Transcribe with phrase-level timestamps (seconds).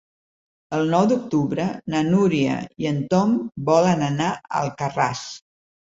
[0.77, 2.55] El nou d'octubre na Núria
[2.85, 3.37] i en Tom
[3.69, 5.23] volen anar a Alcarràs.